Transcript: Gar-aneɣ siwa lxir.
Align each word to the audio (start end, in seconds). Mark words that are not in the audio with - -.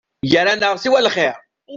Gar-aneɣ 0.31 0.73
siwa 0.77 0.99
lxir. 1.07 1.35